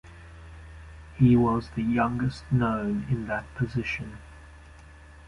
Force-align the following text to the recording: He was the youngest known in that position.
He 1.17 1.35
was 1.35 1.69
the 1.75 1.83
youngest 1.83 2.51
known 2.51 3.05
in 3.07 3.27
that 3.27 3.53
position. 3.53 4.17